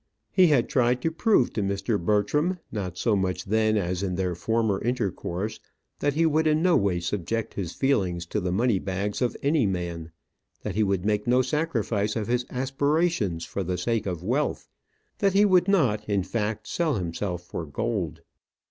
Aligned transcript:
He 0.31 0.47
had 0.47 0.67
tried 0.67 0.99
to 1.03 1.11
prove 1.11 1.53
to 1.53 1.61
Mr. 1.61 2.03
Bertram, 2.03 2.57
not 2.71 2.97
so 2.97 3.15
much 3.15 3.45
then, 3.45 3.77
as 3.77 4.01
in 4.01 4.15
their 4.15 4.33
former 4.33 4.81
intercourse, 4.81 5.59
that 5.99 6.15
he 6.15 6.25
would 6.25 6.47
in 6.47 6.63
no 6.63 6.75
way 6.75 6.99
subject 6.99 7.53
his 7.53 7.73
feelings 7.73 8.25
to 8.25 8.39
the 8.41 8.51
money 8.51 8.79
bags 8.79 9.21
of 9.21 9.37
any 9.43 9.67
man; 9.67 10.11
that 10.63 10.73
he 10.73 10.81
would 10.81 11.05
make 11.05 11.27
no 11.27 11.43
sacrifice 11.43 12.15
of 12.15 12.25
his 12.29 12.47
aspirations 12.49 13.45
for 13.45 13.63
the 13.63 13.77
sake 13.77 14.07
of 14.07 14.23
wealth; 14.23 14.67
that 15.19 15.33
he 15.33 15.45
would 15.45 15.67
not, 15.67 16.03
in 16.09 16.23
fact, 16.23 16.65
sell 16.65 16.95
himself 16.95 17.43
for 17.43 17.63
gold. 17.67 18.21